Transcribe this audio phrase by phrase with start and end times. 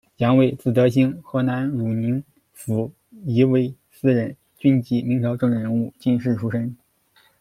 [0.17, 2.91] 杨位，字德兴，河南汝宁府
[3.23, 6.75] 仪卫司人，军籍，明朝政治人物、进士出身。